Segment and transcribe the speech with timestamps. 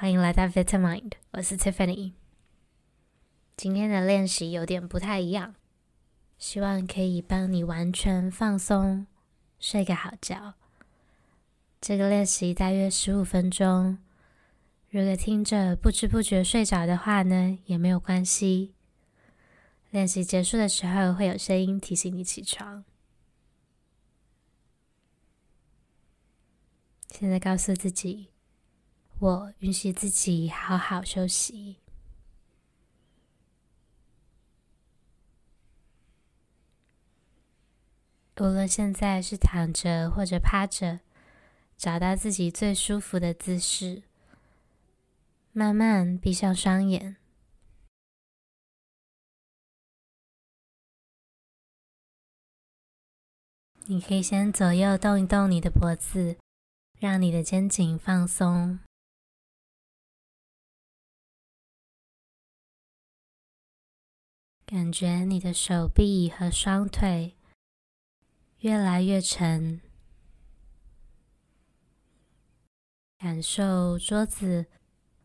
[0.00, 2.14] 欢迎来到 Vitamind，我是 Tiffany。
[3.54, 5.54] 今天的练习有点不太一样，
[6.38, 9.06] 希望可以帮你完全放松，
[9.58, 10.54] 睡个好觉。
[11.82, 13.98] 这个练习大约十五分钟，
[14.88, 18.72] 如果听着不知不觉睡着的话呢，也没有关系。
[19.90, 22.86] 练习结束的时候会有声音提醒你起床。
[27.10, 28.28] 现在告诉自己，
[29.20, 31.76] 我允许自己好好休息。
[38.38, 41.00] 无论现在是躺着或者趴着，
[41.76, 44.02] 找到自己最舒服的姿势，
[45.52, 47.16] 慢慢闭上双眼。
[53.84, 56.38] 你可以先左右动一动你的脖子。
[56.98, 58.78] 让你的肩颈放松，
[64.70, 67.34] 感觉你的手臂和双腿
[68.60, 69.80] 越来越沉，
[73.18, 74.66] 感受桌子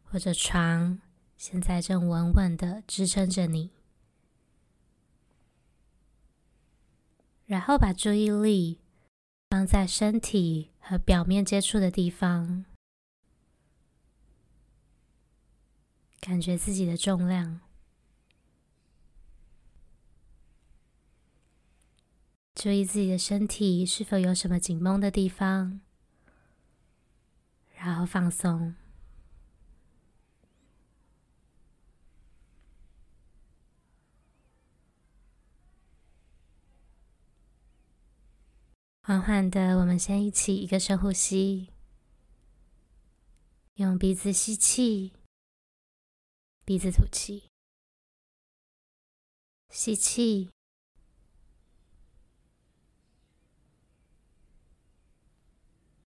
[0.02, 1.00] 或者床
[1.38, 3.70] 现在正稳稳的支撑着你，
[7.46, 8.80] 然后把注意力
[9.52, 12.66] 放在身体和表面接触的地方，
[16.20, 17.60] 感觉自己的重量，
[22.66, 25.82] 注意自己的身体是否有什么紧绷的地方，
[27.76, 28.74] 然后放松。
[39.04, 41.70] 缓缓的，我们先一起一个深呼吸，
[43.76, 45.14] 用鼻子吸气，
[46.66, 47.44] 鼻子吐气，
[49.70, 50.50] 吸气，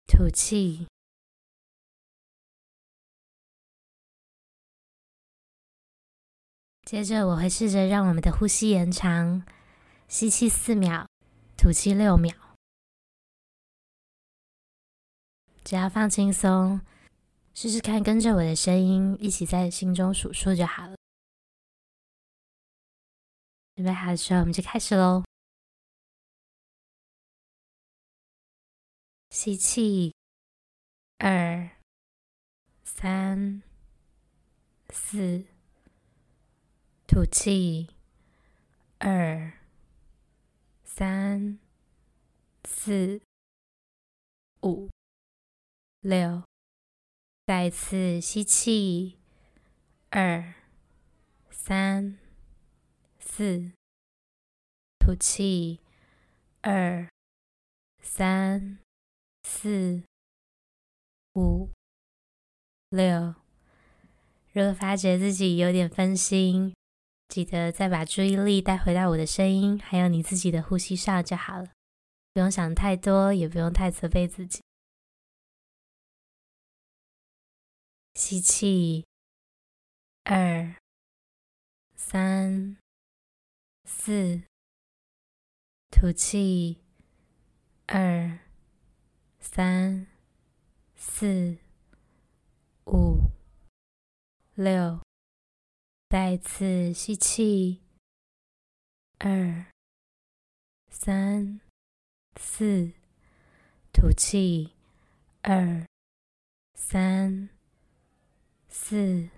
[0.09, 0.89] 吐气。
[6.85, 9.45] 接着，我会试着让我们的呼吸延长，
[10.09, 11.07] 吸气四秒，
[11.59, 12.35] 吐气六秒。
[15.63, 16.81] 只要放轻松，
[17.53, 20.97] 试试看，跟着我的声音一起在心中数数就好了。
[23.77, 25.28] 准备好的时候，我们就开始喽。
[29.41, 30.13] 吸气，
[31.19, 31.71] 二、
[32.83, 33.63] 三、
[34.91, 35.45] 四，
[37.07, 37.87] 吐气，
[38.99, 39.53] 二、
[40.83, 41.61] 三、
[42.65, 43.23] 四、
[44.65, 44.89] 五。
[46.01, 46.43] 六，
[47.47, 49.19] 再次吸气，
[50.11, 50.53] 二、
[51.49, 52.19] 三、
[53.21, 53.71] 四，
[54.99, 55.79] 吐气，
[56.63, 57.09] 二、
[58.03, 58.79] 三、
[59.61, 60.05] 四、
[61.35, 61.69] 五、
[62.91, 63.35] 六。
[64.53, 66.77] 如果发觉自己有点分心，
[67.27, 71.73] 记得再把注意力带回到我的声音，还有你自己的呼吸上就好了。
[72.33, 74.63] 不用想太多，也不用太责备自己。
[78.15, 79.05] 吸气，
[80.23, 80.77] 二、
[81.97, 82.77] 三、
[83.85, 84.41] 四，
[85.91, 86.79] 吐气，
[87.87, 88.39] 二、
[89.41, 90.07] 三、
[90.95, 91.59] 四、
[92.87, 93.31] 五、
[94.55, 95.01] 六，
[96.09, 97.83] 再次吸气，
[99.19, 99.67] 二、
[100.91, 101.61] 三、
[102.37, 102.93] 四，
[103.93, 104.73] 吐气，
[105.43, 105.87] 二、
[106.75, 107.49] 三。
[108.71, 109.29] 四、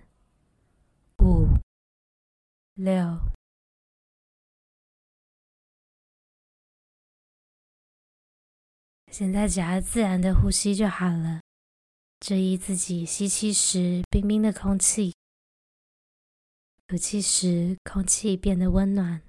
[1.19, 1.57] 五、
[2.75, 3.19] 六，
[9.11, 11.41] 现在只要自然的呼吸就好了。
[12.21, 15.13] 注意自己吸气时冰冰的空气，
[16.87, 19.21] 吐气时空气变得温暖。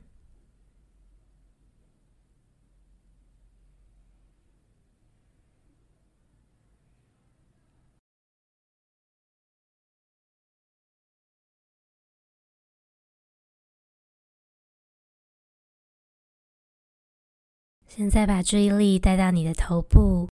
[17.95, 20.27] 现在把注意力带到你的头部，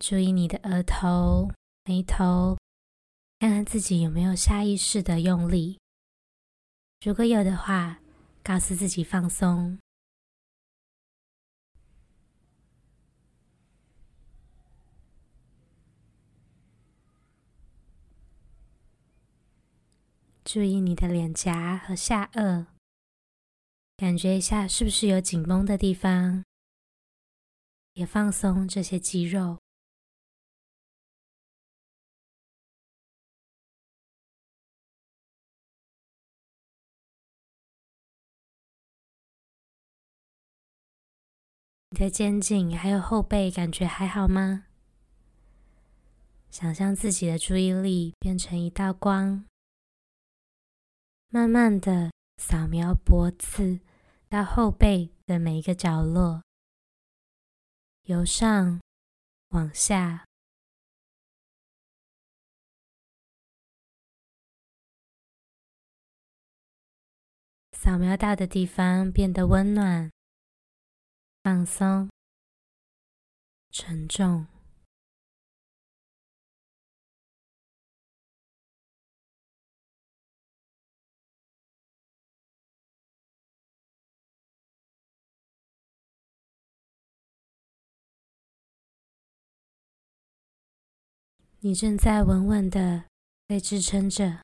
[0.00, 1.52] 注意你的额头、
[1.84, 2.56] 眉头，
[3.40, 5.78] 看看自己有没有下意识的用力。
[7.04, 8.00] 如果有的话，
[8.42, 9.78] 告诉自己放松。
[20.42, 22.64] 注意你的脸颊和下颚，
[23.98, 26.42] 感觉一下是不是有紧绷的地方，
[27.94, 29.58] 也放松这些肌肉。
[41.90, 44.64] 你的肩颈还有后背感觉还好吗？
[46.50, 49.44] 想象自己的注意力变成一道光，
[51.28, 53.80] 慢慢的扫描脖子
[54.28, 56.42] 到后背的每一个角落，
[58.04, 58.80] 由上
[59.50, 60.26] 往下，
[67.72, 70.10] 扫描到的地方变得温暖。
[71.44, 72.10] 放松，
[73.70, 74.51] 沉重。
[91.64, 93.04] 你正在稳稳的
[93.46, 94.40] 被支撑着。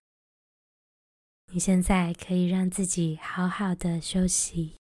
[1.53, 4.77] 你现在可以让自己好好的休息。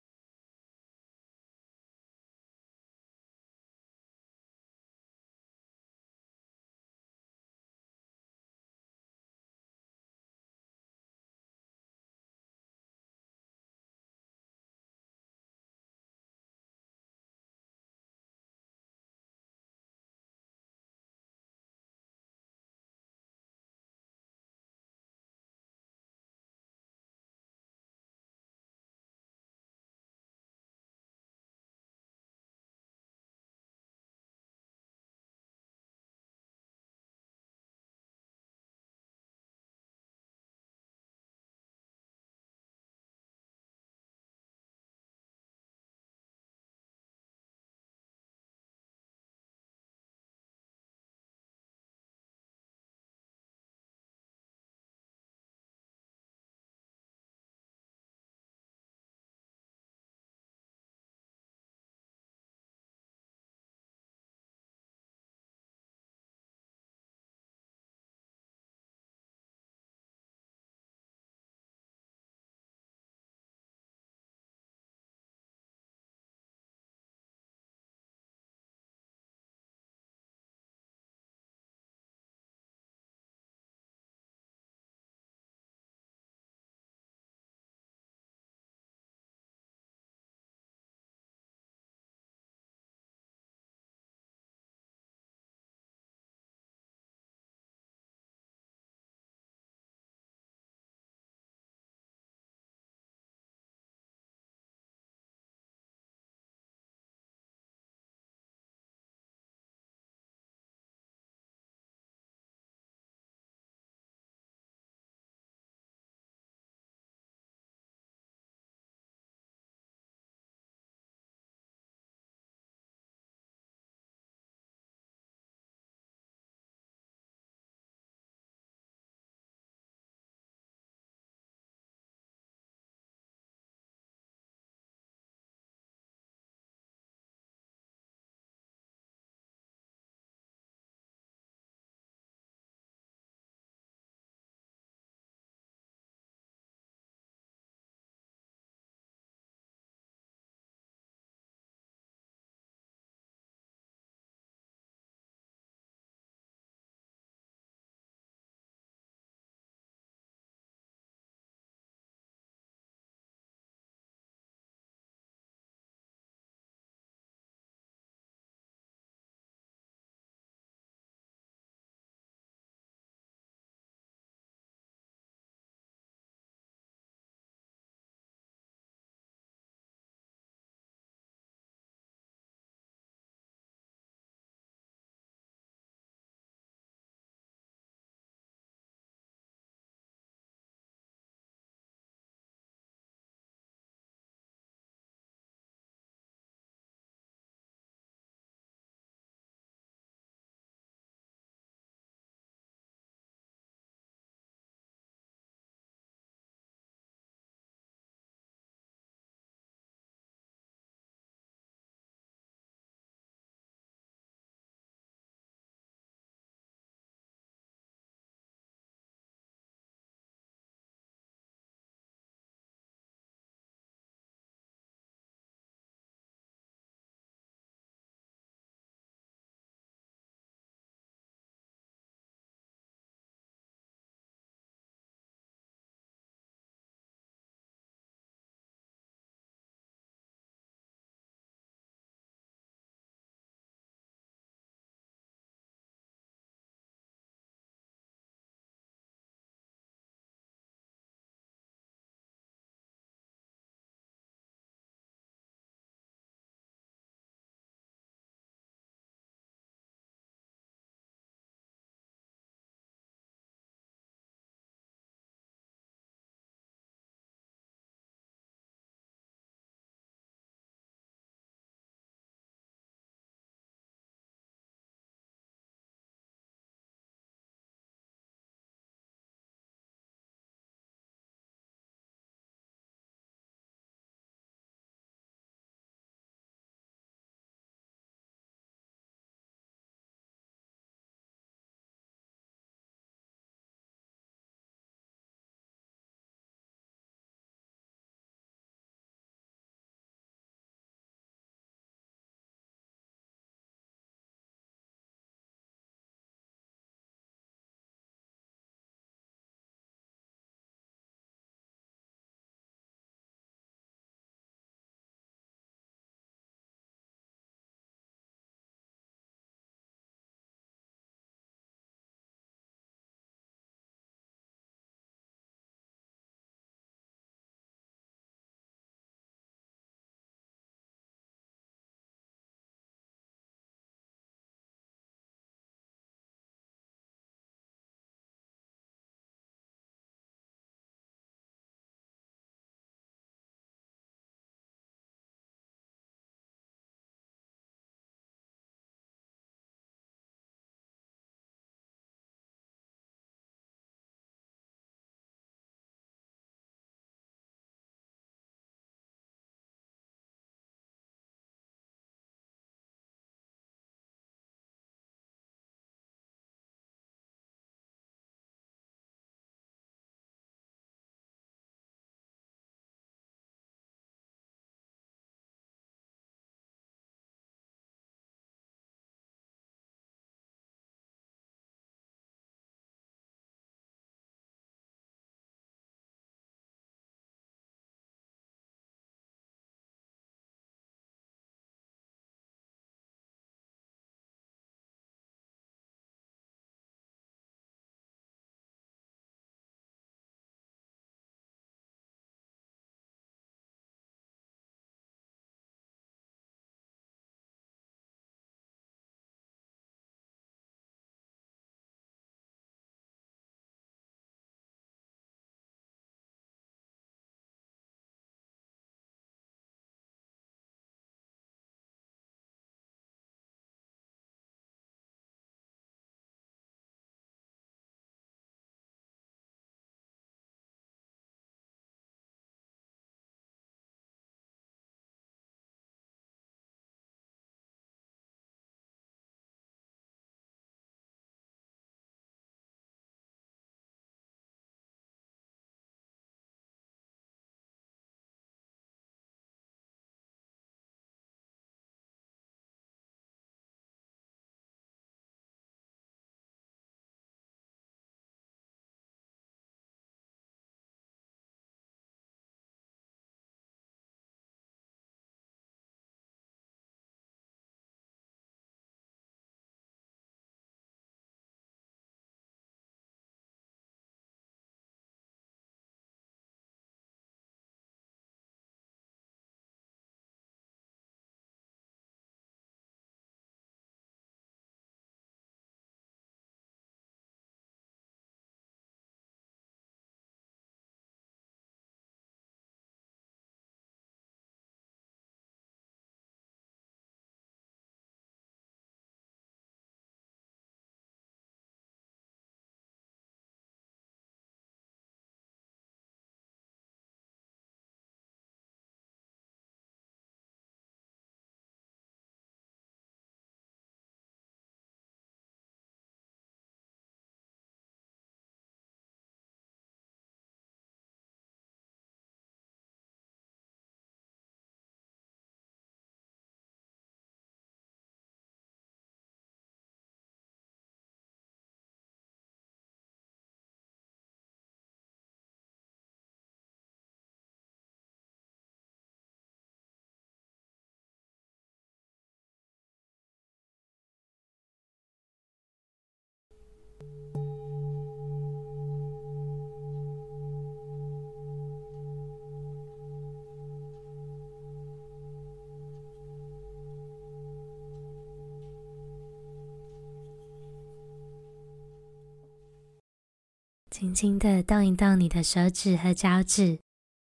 [563.89, 566.79] 轻轻的动一动你的手指和脚趾，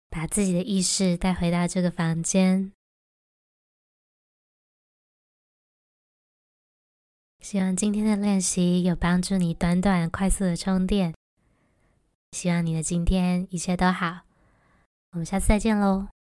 [0.08, 2.72] 把自己的意识带回到这个房间。
[7.44, 11.12] 希望今天的练习有帮助你短短快速的充电。
[12.32, 14.20] 希望你的今天一切都好。
[15.12, 16.13] 我们下次再见喽。